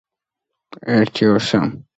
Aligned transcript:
ერთვის 0.79 0.91
კარის 0.91 1.21
ზღვის 1.21 1.53
ტაიმირის 1.53 1.79
უბეს. 1.79 1.81